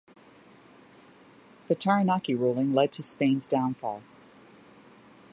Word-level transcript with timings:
The 1.67 1.75
Taranaki 1.75 2.33
ruling 2.33 2.73
led 2.73 2.91
to 2.93 3.03
Spain's 3.03 3.45
downfall. 3.45 4.01